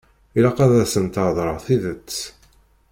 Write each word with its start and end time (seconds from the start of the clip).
Ilaq 0.37 0.57
ad 0.65 0.73
asen-theḍṛeḍ 0.83 1.57
tidet. 1.65 2.17